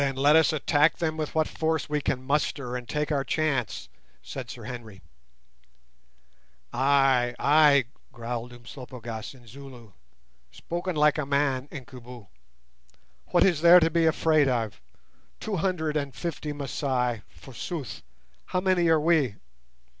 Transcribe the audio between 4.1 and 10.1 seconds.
said Sir Henry. "Ay, ay," growled Umslopogaas, in Zulu;